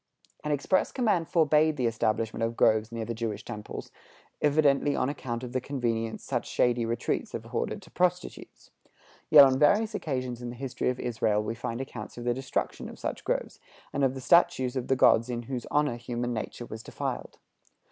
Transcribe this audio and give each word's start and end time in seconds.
An 0.43 0.51
express 0.51 0.91
command 0.91 1.29
forbade 1.29 1.77
the 1.77 1.85
establishment 1.85 2.41
of 2.41 2.57
groves 2.57 2.91
near 2.91 3.05
the 3.05 3.13
Jewish 3.13 3.45
temples, 3.45 3.91
evidently 4.41 4.95
on 4.95 5.09
account 5.09 5.43
of 5.43 5.51
the 5.53 5.61
convenience 5.61 6.23
such 6.23 6.47
shady 6.49 6.87
retreats 6.87 7.35
afforded 7.35 7.83
to 7.83 7.91
prostitutes. 7.91 8.71
Yet 9.29 9.45
on 9.45 9.59
various 9.59 9.93
occasions 9.93 10.41
in 10.41 10.49
the 10.49 10.55
history 10.55 10.89
of 10.89 10.99
Israel 10.99 11.43
we 11.43 11.53
find 11.53 11.81
accounts 11.81 12.17
of 12.17 12.23
the 12.23 12.33
destruction 12.33 12.89
of 12.89 12.97
such 12.97 13.23
groves, 13.23 13.59
and 13.93 14.03
of 14.03 14.15
the 14.15 14.21
statues 14.21 14.75
of 14.75 14.87
the 14.87 14.95
gods 14.95 15.29
in 15.29 15.43
whose 15.43 15.67
honor 15.69 15.97
human 15.97 16.33
nature 16.33 16.65
was 16.65 16.81
defiled. 16.81 17.37